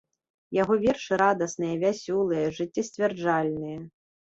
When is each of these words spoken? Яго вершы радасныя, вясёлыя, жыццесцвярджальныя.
Яго 0.61 0.77
вершы 0.85 1.13
радасныя, 1.23 1.77
вясёлыя, 1.85 2.49
жыццесцвярджальныя. 2.63 3.79